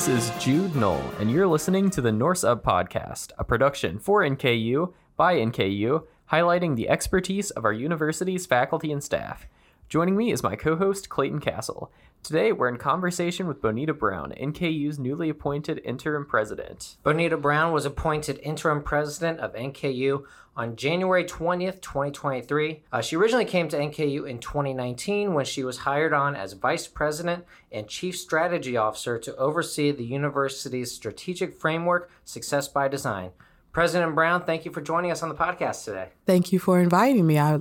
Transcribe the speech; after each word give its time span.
This 0.00 0.30
is 0.30 0.42
Jude 0.42 0.74
Noel, 0.76 1.12
and 1.18 1.30
you're 1.30 1.46
listening 1.46 1.90
to 1.90 2.00
the 2.00 2.10
Norse 2.10 2.42
Up 2.42 2.64
Podcast, 2.64 3.32
a 3.38 3.44
production 3.44 3.98
for 3.98 4.22
NKU 4.22 4.94
by 5.14 5.34
NKU, 5.34 6.06
highlighting 6.32 6.74
the 6.74 6.88
expertise 6.88 7.50
of 7.50 7.66
our 7.66 7.72
university's 7.74 8.46
faculty 8.46 8.92
and 8.92 9.04
staff. 9.04 9.46
Joining 9.90 10.16
me 10.16 10.30
is 10.30 10.44
my 10.44 10.54
co 10.54 10.76
host, 10.76 11.08
Clayton 11.08 11.40
Castle. 11.40 11.90
Today, 12.22 12.52
we're 12.52 12.68
in 12.68 12.76
conversation 12.76 13.48
with 13.48 13.60
Bonita 13.60 13.92
Brown, 13.92 14.32
NKU's 14.40 15.00
newly 15.00 15.28
appointed 15.28 15.80
interim 15.84 16.24
president. 16.24 16.96
Bonita 17.02 17.36
Brown 17.36 17.72
was 17.72 17.84
appointed 17.84 18.38
interim 18.44 18.84
president 18.84 19.40
of 19.40 19.52
NKU 19.52 20.22
on 20.56 20.76
January 20.76 21.24
20th, 21.24 21.80
2023. 21.80 22.84
Uh, 22.92 23.00
she 23.00 23.16
originally 23.16 23.44
came 23.44 23.66
to 23.68 23.76
NKU 23.76 24.28
in 24.28 24.38
2019 24.38 25.34
when 25.34 25.44
she 25.44 25.64
was 25.64 25.78
hired 25.78 26.12
on 26.12 26.36
as 26.36 26.52
vice 26.52 26.86
president 26.86 27.44
and 27.72 27.88
chief 27.88 28.16
strategy 28.16 28.76
officer 28.76 29.18
to 29.18 29.34
oversee 29.34 29.90
the 29.90 30.04
university's 30.04 30.92
strategic 30.92 31.52
framework, 31.60 32.12
Success 32.24 32.68
by 32.68 32.86
Design. 32.86 33.32
President 33.72 34.14
Brown, 34.14 34.44
thank 34.44 34.64
you 34.64 34.70
for 34.70 34.82
joining 34.82 35.10
us 35.10 35.24
on 35.24 35.28
the 35.30 35.34
podcast 35.34 35.84
today. 35.84 36.10
Thank 36.26 36.52
you 36.52 36.60
for 36.60 36.78
inviting 36.78 37.26
me. 37.26 37.40
I, 37.40 37.58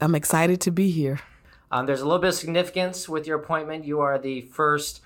I'm 0.00 0.14
excited 0.14 0.60
to 0.60 0.70
be 0.70 0.92
here. 0.92 1.18
Um, 1.70 1.86
there's 1.86 2.00
a 2.00 2.04
little 2.04 2.20
bit 2.20 2.28
of 2.28 2.34
significance 2.34 3.08
with 3.08 3.26
your 3.26 3.38
appointment. 3.38 3.84
You 3.84 4.00
are 4.00 4.18
the 4.18 4.42
first 4.42 5.00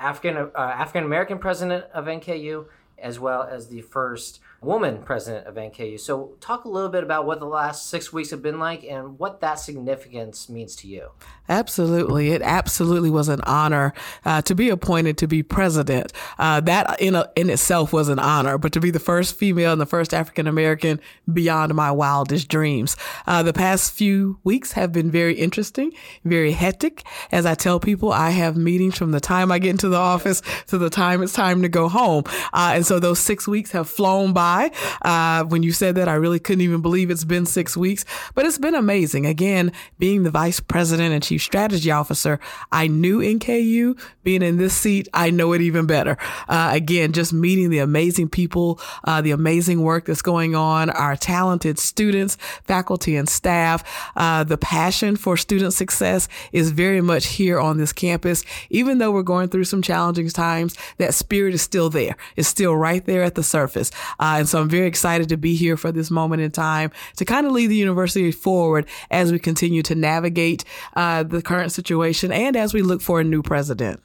African 0.00 0.36
uh, 0.36 0.50
African 0.54 1.04
American 1.04 1.38
president 1.38 1.84
of 1.92 2.06
NKU, 2.06 2.66
as 2.98 3.18
well 3.20 3.42
as 3.42 3.68
the 3.68 3.82
first 3.82 4.40
woman 4.64 5.02
president 5.02 5.46
of 5.46 5.54
NKU. 5.54 6.00
So, 6.00 6.34
talk 6.40 6.64
a 6.64 6.68
little 6.68 6.88
bit 6.88 7.04
about 7.04 7.26
what 7.26 7.40
the 7.40 7.46
last 7.46 7.88
six 7.88 8.12
weeks 8.12 8.30
have 8.30 8.42
been 8.42 8.58
like 8.58 8.84
and 8.84 9.18
what 9.18 9.40
that 9.40 9.54
significance 9.54 10.48
means 10.48 10.74
to 10.76 10.88
you. 10.88 11.10
Absolutely. 11.48 12.30
It 12.30 12.40
absolutely 12.40 13.10
was 13.10 13.28
an 13.28 13.42
honor 13.42 13.92
uh, 14.24 14.40
to 14.42 14.54
be 14.54 14.70
appointed 14.70 15.18
to 15.18 15.26
be 15.26 15.42
president. 15.42 16.12
Uh, 16.38 16.60
that 16.60 17.00
in, 17.00 17.14
a, 17.14 17.30
in 17.36 17.50
itself 17.50 17.92
was 17.92 18.08
an 18.08 18.18
honor, 18.18 18.56
but 18.56 18.72
to 18.72 18.80
be 18.80 18.90
the 18.90 18.98
first 18.98 19.36
female 19.36 19.72
and 19.72 19.80
the 19.80 19.86
first 19.86 20.14
African 20.14 20.46
American 20.46 21.00
beyond 21.30 21.74
my 21.74 21.90
wildest 21.90 22.48
dreams. 22.48 22.96
Uh, 23.26 23.42
the 23.42 23.52
past 23.52 23.92
few 23.92 24.38
weeks 24.42 24.72
have 24.72 24.92
been 24.92 25.10
very 25.10 25.34
interesting, 25.34 25.92
very 26.24 26.52
hectic. 26.52 27.04
As 27.30 27.44
I 27.44 27.54
tell 27.54 27.78
people, 27.78 28.12
I 28.12 28.30
have 28.30 28.56
meetings 28.56 28.96
from 28.96 29.12
the 29.12 29.20
time 29.20 29.52
I 29.52 29.58
get 29.58 29.70
into 29.70 29.88
the 29.88 29.96
office 29.96 30.40
to 30.68 30.78
the 30.78 30.90
time 30.90 31.22
it's 31.22 31.34
time 31.34 31.60
to 31.62 31.68
go 31.68 31.88
home. 31.88 32.24
Uh, 32.52 32.72
and 32.74 32.86
so 32.86 32.98
those 32.98 33.18
six 33.18 33.46
weeks 33.46 33.72
have 33.72 33.88
flown 33.88 34.32
by 34.32 34.53
uh, 35.02 35.44
when 35.44 35.62
you 35.62 35.72
said 35.72 35.94
that, 35.96 36.08
I 36.08 36.14
really 36.14 36.38
couldn't 36.38 36.62
even 36.62 36.80
believe 36.80 37.10
it's 37.10 37.24
been 37.24 37.46
six 37.46 37.76
weeks, 37.76 38.04
but 38.34 38.44
it's 38.44 38.58
been 38.58 38.74
amazing. 38.74 39.26
Again, 39.26 39.72
being 39.98 40.22
the 40.22 40.30
vice 40.30 40.60
president 40.60 41.12
and 41.12 41.22
chief 41.22 41.42
strategy 41.42 41.90
officer, 41.90 42.40
I 42.72 42.86
knew 42.86 43.20
NKU. 43.20 43.98
Being 44.22 44.42
in 44.42 44.56
this 44.56 44.74
seat, 44.74 45.08
I 45.12 45.30
know 45.30 45.52
it 45.52 45.60
even 45.60 45.86
better. 45.86 46.16
Uh, 46.48 46.70
again, 46.72 47.12
just 47.12 47.32
meeting 47.32 47.70
the 47.70 47.78
amazing 47.78 48.28
people, 48.30 48.80
uh, 49.04 49.20
the 49.20 49.32
amazing 49.32 49.82
work 49.82 50.06
that's 50.06 50.22
going 50.22 50.54
on, 50.54 50.90
our 50.90 51.16
talented 51.16 51.78
students, 51.78 52.36
faculty, 52.64 53.16
and 53.16 53.28
staff. 53.28 53.84
Uh, 54.16 54.44
the 54.44 54.56
passion 54.56 55.16
for 55.16 55.36
student 55.36 55.74
success 55.74 56.28
is 56.52 56.70
very 56.70 57.00
much 57.00 57.26
here 57.26 57.60
on 57.60 57.76
this 57.76 57.92
campus. 57.92 58.44
Even 58.70 58.98
though 58.98 59.10
we're 59.10 59.22
going 59.22 59.48
through 59.48 59.64
some 59.64 59.82
challenging 59.82 60.28
times, 60.28 60.76
that 60.98 61.14
spirit 61.14 61.54
is 61.54 61.62
still 61.62 61.90
there. 61.90 62.16
It's 62.36 62.48
still 62.48 62.76
right 62.76 63.04
there 63.04 63.22
at 63.22 63.34
the 63.34 63.42
surface. 63.42 63.90
Uh, 64.18 64.43
and 64.44 64.48
so 64.50 64.60
I'm 64.60 64.68
very 64.68 64.86
excited 64.86 65.30
to 65.30 65.38
be 65.38 65.54
here 65.54 65.74
for 65.74 65.90
this 65.90 66.10
moment 66.10 66.42
in 66.42 66.50
time 66.50 66.90
to 67.16 67.24
kind 67.24 67.46
of 67.46 67.52
lead 67.52 67.68
the 67.68 67.76
university 67.76 68.30
forward 68.30 68.86
as 69.10 69.32
we 69.32 69.38
continue 69.38 69.80
to 69.84 69.94
navigate 69.94 70.64
uh, 70.96 71.22
the 71.22 71.40
current 71.40 71.72
situation 71.72 72.30
and 72.30 72.54
as 72.54 72.74
we 72.74 72.82
look 72.82 73.00
for 73.00 73.20
a 73.20 73.24
new 73.24 73.42
president. 73.42 74.04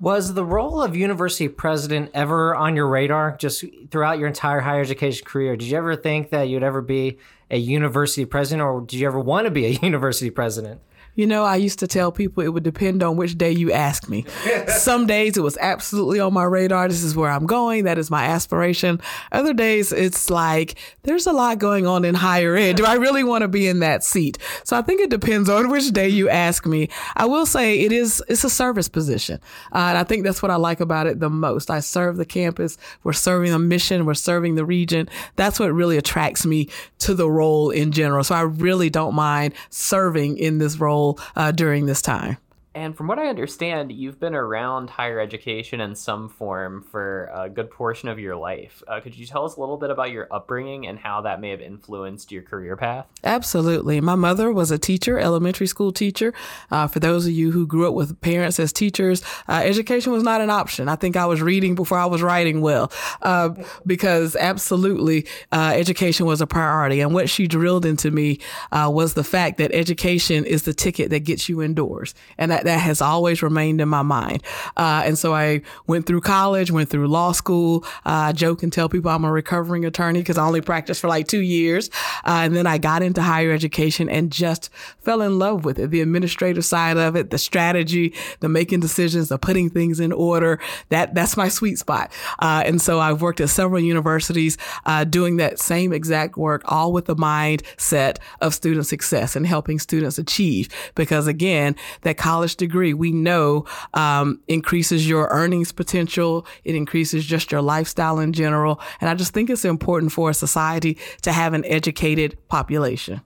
Was 0.00 0.34
the 0.34 0.44
role 0.44 0.82
of 0.82 0.96
university 0.96 1.46
president 1.46 2.10
ever 2.14 2.52
on 2.56 2.74
your 2.74 2.88
radar 2.88 3.36
just 3.36 3.64
throughout 3.92 4.18
your 4.18 4.26
entire 4.26 4.58
higher 4.58 4.80
education 4.80 5.24
career? 5.24 5.54
Did 5.54 5.68
you 5.68 5.78
ever 5.78 5.94
think 5.94 6.30
that 6.30 6.48
you'd 6.48 6.64
ever 6.64 6.82
be 6.82 7.18
a 7.48 7.56
university 7.56 8.24
president 8.24 8.66
or 8.66 8.80
did 8.80 8.98
you 8.98 9.06
ever 9.06 9.20
want 9.20 9.44
to 9.44 9.52
be 9.52 9.66
a 9.66 9.70
university 9.82 10.30
president? 10.30 10.80
You 11.16 11.26
know, 11.26 11.44
I 11.44 11.56
used 11.56 11.78
to 11.78 11.86
tell 11.86 12.12
people 12.12 12.42
it 12.42 12.52
would 12.52 12.62
depend 12.62 13.02
on 13.02 13.16
which 13.16 13.36
day 13.38 13.50
you 13.50 13.72
ask 13.72 14.08
me. 14.08 14.26
Some 14.68 15.06
days 15.06 15.38
it 15.38 15.40
was 15.42 15.56
absolutely 15.56 16.20
on 16.20 16.34
my 16.34 16.44
radar. 16.44 16.88
This 16.88 17.02
is 17.02 17.16
where 17.16 17.30
I'm 17.30 17.46
going. 17.46 17.84
That 17.84 17.96
is 17.96 18.10
my 18.10 18.26
aspiration. 18.26 19.00
Other 19.32 19.54
days 19.54 19.92
it's 19.92 20.28
like, 20.28 20.78
there's 21.04 21.26
a 21.26 21.32
lot 21.32 21.58
going 21.58 21.86
on 21.86 22.04
in 22.04 22.14
higher 22.14 22.54
ed. 22.54 22.76
Do 22.76 22.84
I 22.84 22.94
really 22.94 23.24
want 23.24 23.42
to 23.42 23.48
be 23.48 23.66
in 23.66 23.80
that 23.80 24.04
seat? 24.04 24.36
So 24.62 24.76
I 24.76 24.82
think 24.82 25.00
it 25.00 25.08
depends 25.08 25.48
on 25.48 25.70
which 25.70 25.90
day 25.90 26.08
you 26.08 26.28
ask 26.28 26.66
me. 26.66 26.90
I 27.16 27.24
will 27.24 27.46
say 27.46 27.80
it 27.80 27.92
is, 27.92 28.22
it's 28.28 28.44
a 28.44 28.50
service 28.50 28.88
position. 28.88 29.40
Uh, 29.72 29.86
and 29.88 29.98
I 29.98 30.04
think 30.04 30.22
that's 30.22 30.42
what 30.42 30.50
I 30.50 30.56
like 30.56 30.80
about 30.80 31.06
it 31.06 31.18
the 31.18 31.30
most. 31.30 31.70
I 31.70 31.80
serve 31.80 32.18
the 32.18 32.26
campus. 32.26 32.76
We're 33.04 33.14
serving 33.14 33.54
a 33.54 33.58
mission. 33.58 34.04
We're 34.04 34.12
serving 34.14 34.56
the 34.56 34.66
region. 34.66 35.08
That's 35.36 35.58
what 35.58 35.72
really 35.72 35.96
attracts 35.96 36.44
me 36.44 36.68
to 36.98 37.14
the 37.14 37.30
role 37.30 37.70
in 37.70 37.90
general. 37.90 38.22
So 38.22 38.34
I 38.34 38.42
really 38.42 38.90
don't 38.90 39.14
mind 39.14 39.54
serving 39.70 40.36
in 40.36 40.58
this 40.58 40.76
role 40.76 41.05
Uh, 41.36 41.52
during 41.52 41.86
this 41.86 42.02
time. 42.02 42.38
And 42.76 42.94
from 42.94 43.06
what 43.06 43.18
I 43.18 43.28
understand, 43.28 43.90
you've 43.90 44.20
been 44.20 44.34
around 44.34 44.90
higher 44.90 45.18
education 45.18 45.80
in 45.80 45.94
some 45.94 46.28
form 46.28 46.82
for 46.82 47.30
a 47.34 47.48
good 47.48 47.70
portion 47.70 48.10
of 48.10 48.18
your 48.18 48.36
life. 48.36 48.82
Uh, 48.86 49.00
could 49.00 49.16
you 49.16 49.24
tell 49.24 49.46
us 49.46 49.56
a 49.56 49.60
little 49.60 49.78
bit 49.78 49.88
about 49.88 50.10
your 50.10 50.28
upbringing 50.30 50.86
and 50.86 50.98
how 50.98 51.22
that 51.22 51.40
may 51.40 51.48
have 51.48 51.62
influenced 51.62 52.30
your 52.30 52.42
career 52.42 52.76
path? 52.76 53.06
Absolutely. 53.24 54.02
My 54.02 54.14
mother 54.14 54.52
was 54.52 54.70
a 54.70 54.76
teacher, 54.76 55.18
elementary 55.18 55.66
school 55.66 55.90
teacher. 55.90 56.34
Uh, 56.70 56.86
for 56.86 57.00
those 57.00 57.24
of 57.24 57.32
you 57.32 57.50
who 57.50 57.66
grew 57.66 57.88
up 57.88 57.94
with 57.94 58.20
parents 58.20 58.60
as 58.60 58.74
teachers, 58.74 59.22
uh, 59.48 59.62
education 59.64 60.12
was 60.12 60.22
not 60.22 60.42
an 60.42 60.50
option. 60.50 60.90
I 60.90 60.96
think 60.96 61.16
I 61.16 61.24
was 61.24 61.40
reading 61.40 61.76
before 61.76 61.96
I 61.96 62.04
was 62.04 62.20
writing 62.20 62.60
well, 62.60 62.92
uh, 63.22 63.54
because 63.86 64.36
absolutely 64.36 65.26
uh, 65.50 65.72
education 65.74 66.26
was 66.26 66.42
a 66.42 66.46
priority. 66.46 67.00
And 67.00 67.14
what 67.14 67.30
she 67.30 67.48
drilled 67.48 67.86
into 67.86 68.10
me 68.10 68.38
uh, 68.70 68.90
was 68.92 69.14
the 69.14 69.24
fact 69.24 69.56
that 69.56 69.72
education 69.72 70.44
is 70.44 70.64
the 70.64 70.74
ticket 70.74 71.08
that 71.08 71.20
gets 71.20 71.48
you 71.48 71.62
indoors. 71.62 72.14
And 72.36 72.50
that 72.50 72.65
that 72.66 72.80
has 72.80 73.00
always 73.00 73.42
remained 73.42 73.80
in 73.80 73.88
my 73.88 74.02
mind. 74.02 74.42
Uh, 74.76 75.02
and 75.04 75.18
so 75.18 75.34
I 75.34 75.62
went 75.86 76.06
through 76.06 76.20
college, 76.20 76.70
went 76.70 76.90
through 76.90 77.08
law 77.08 77.32
school. 77.32 77.84
Uh, 78.04 78.28
I 78.28 78.32
joke 78.32 78.62
and 78.62 78.72
tell 78.72 78.88
people 78.88 79.10
I'm 79.10 79.24
a 79.24 79.32
recovering 79.32 79.84
attorney 79.84 80.20
because 80.20 80.38
I 80.38 80.44
only 80.44 80.60
practiced 80.60 81.00
for 81.00 81.08
like 81.08 81.28
two 81.28 81.40
years. 81.40 81.88
Uh, 82.24 82.42
and 82.44 82.56
then 82.56 82.66
I 82.66 82.78
got 82.78 83.02
into 83.02 83.22
higher 83.22 83.52
education 83.52 84.08
and 84.08 84.32
just 84.32 84.70
fell 84.98 85.22
in 85.22 85.38
love 85.38 85.64
with 85.64 85.78
it. 85.78 85.90
The 85.90 86.00
administrative 86.00 86.64
side 86.64 86.96
of 86.96 87.16
it, 87.16 87.30
the 87.30 87.38
strategy, 87.38 88.14
the 88.40 88.48
making 88.48 88.80
decisions, 88.80 89.28
the 89.28 89.38
putting 89.38 89.70
things 89.70 90.00
in 90.00 90.12
order. 90.12 90.58
That 90.88 91.14
that's 91.14 91.36
my 91.36 91.48
sweet 91.48 91.78
spot. 91.78 92.12
Uh, 92.40 92.62
and 92.66 92.80
so 92.80 92.98
I've 92.98 93.22
worked 93.22 93.40
at 93.40 93.48
several 93.48 93.80
universities 93.80 94.58
uh, 94.84 95.04
doing 95.04 95.36
that 95.36 95.58
same 95.58 95.92
exact 95.92 96.36
work, 96.36 96.62
all 96.66 96.92
with 96.92 97.06
the 97.06 97.16
mindset 97.16 98.18
of 98.40 98.54
student 98.54 98.86
success 98.86 99.36
and 99.36 99.46
helping 99.46 99.78
students 99.78 100.18
achieve. 100.18 100.68
Because 100.94 101.26
again, 101.26 101.76
that 102.02 102.16
college 102.16 102.55
degree, 102.56 102.94
we 102.94 103.12
know 103.12 103.64
um, 103.94 104.40
increases 104.48 105.08
your 105.08 105.28
earnings 105.30 105.72
potential. 105.72 106.46
It 106.64 106.74
increases 106.74 107.24
just 107.24 107.52
your 107.52 107.62
lifestyle 107.62 108.18
in 108.18 108.32
general. 108.32 108.80
And 109.00 109.08
I 109.08 109.14
just 109.14 109.32
think 109.32 109.50
it's 109.50 109.64
important 109.64 110.12
for 110.12 110.30
a 110.30 110.34
society 110.34 110.98
to 111.22 111.32
have 111.32 111.54
an 111.54 111.64
educated 111.64 112.36
population. 112.48 113.20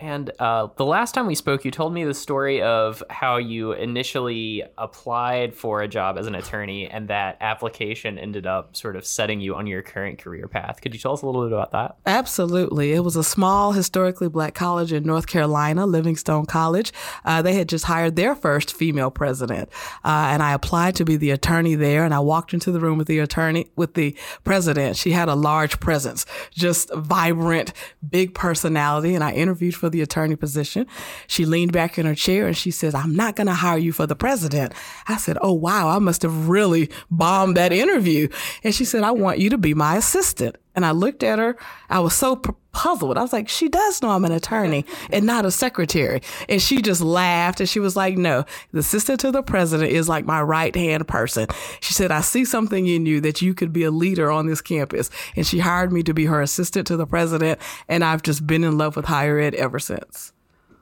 And 0.00 0.30
uh, 0.38 0.68
the 0.76 0.84
last 0.84 1.12
time 1.12 1.26
we 1.26 1.34
spoke, 1.34 1.64
you 1.64 1.70
told 1.70 1.92
me 1.92 2.04
the 2.04 2.14
story 2.14 2.62
of 2.62 3.02
how 3.10 3.38
you 3.38 3.72
initially 3.72 4.62
applied 4.76 5.54
for 5.54 5.82
a 5.82 5.88
job 5.88 6.16
as 6.18 6.26
an 6.28 6.36
attorney, 6.36 6.88
and 6.88 7.08
that 7.08 7.36
application 7.40 8.16
ended 8.18 8.46
up 8.46 8.76
sort 8.76 8.94
of 8.94 9.04
setting 9.04 9.40
you 9.40 9.56
on 9.56 9.66
your 9.66 9.82
current 9.82 10.18
career 10.18 10.46
path. 10.46 10.80
Could 10.80 10.94
you 10.94 11.00
tell 11.00 11.14
us 11.14 11.22
a 11.22 11.26
little 11.26 11.42
bit 11.42 11.52
about 11.52 11.72
that? 11.72 11.96
Absolutely. 12.06 12.92
It 12.92 13.00
was 13.00 13.16
a 13.16 13.24
small, 13.24 13.72
historically 13.72 14.28
black 14.28 14.54
college 14.54 14.92
in 14.92 15.02
North 15.02 15.26
Carolina, 15.26 15.84
Livingstone 15.84 16.46
College. 16.46 16.92
Uh, 17.24 17.42
they 17.42 17.54
had 17.54 17.68
just 17.68 17.86
hired 17.86 18.14
their 18.14 18.36
first 18.36 18.72
female 18.72 19.10
president, 19.10 19.68
uh, 20.04 20.28
and 20.30 20.42
I 20.42 20.52
applied 20.52 20.94
to 20.96 21.04
be 21.04 21.16
the 21.16 21.32
attorney 21.32 21.74
there. 21.74 22.04
And 22.04 22.14
I 22.14 22.20
walked 22.20 22.54
into 22.54 22.70
the 22.70 22.80
room 22.80 22.98
with 22.98 23.08
the 23.08 23.18
attorney, 23.18 23.66
with 23.74 23.94
the 23.94 24.16
president. 24.44 24.96
She 24.96 25.10
had 25.10 25.28
a 25.28 25.34
large 25.34 25.80
presence, 25.80 26.24
just 26.52 26.92
vibrant, 26.94 27.72
big 28.08 28.34
personality, 28.34 29.14
and 29.16 29.24
I 29.24 29.32
interviewed 29.32 29.74
for 29.74 29.87
for 29.88 29.92
the 29.92 30.02
attorney 30.02 30.36
position. 30.36 30.86
She 31.26 31.46
leaned 31.46 31.72
back 31.72 31.98
in 31.98 32.04
her 32.04 32.14
chair 32.14 32.46
and 32.46 32.56
she 32.56 32.70
says, 32.70 32.94
I'm 32.94 33.16
not 33.16 33.36
going 33.36 33.46
to 33.46 33.54
hire 33.54 33.78
you 33.78 33.92
for 33.92 34.06
the 34.06 34.14
president. 34.14 34.74
I 35.06 35.16
said, 35.16 35.38
Oh, 35.40 35.54
wow, 35.54 35.88
I 35.88 35.98
must 35.98 36.22
have 36.22 36.48
really 36.48 36.90
bombed 37.10 37.56
that 37.56 37.72
interview. 37.72 38.28
And 38.62 38.74
she 38.74 38.84
said, 38.84 39.02
I 39.02 39.12
want 39.12 39.38
you 39.38 39.48
to 39.50 39.58
be 39.58 39.72
my 39.72 39.96
assistant. 39.96 40.56
And 40.74 40.84
I 40.84 40.90
looked 40.90 41.22
at 41.22 41.38
her. 41.38 41.56
I 41.88 42.00
was 42.00 42.14
so 42.14 42.36
puzzled. 42.78 43.18
I 43.18 43.22
was 43.22 43.32
like, 43.32 43.48
she 43.48 43.68
does 43.68 44.00
know 44.02 44.10
I'm 44.10 44.24
an 44.24 44.30
attorney 44.30 44.84
and 45.10 45.26
not 45.26 45.44
a 45.44 45.50
secretary. 45.50 46.22
And 46.48 46.62
she 46.62 46.80
just 46.80 47.00
laughed 47.00 47.58
and 47.58 47.68
she 47.68 47.80
was 47.80 47.96
like, 47.96 48.16
no, 48.16 48.44
the 48.70 48.78
assistant 48.78 49.18
to 49.20 49.32
the 49.32 49.42
president 49.42 49.90
is 49.90 50.08
like 50.08 50.24
my 50.24 50.40
right 50.40 50.74
hand 50.76 51.08
person. 51.08 51.48
She 51.80 51.92
said, 51.92 52.12
I 52.12 52.20
see 52.20 52.44
something 52.44 52.86
in 52.86 53.04
you 53.04 53.20
that 53.22 53.42
you 53.42 53.52
could 53.52 53.72
be 53.72 53.82
a 53.82 53.90
leader 53.90 54.30
on 54.30 54.46
this 54.46 54.60
campus. 54.60 55.10
And 55.34 55.44
she 55.44 55.58
hired 55.58 55.92
me 55.92 56.04
to 56.04 56.14
be 56.14 56.26
her 56.26 56.40
assistant 56.40 56.86
to 56.86 56.96
the 56.96 57.04
president. 57.04 57.58
And 57.88 58.04
I've 58.04 58.22
just 58.22 58.46
been 58.46 58.62
in 58.62 58.78
love 58.78 58.94
with 58.94 59.06
higher 59.06 59.40
ed 59.40 59.56
ever 59.56 59.80
since. 59.80 60.32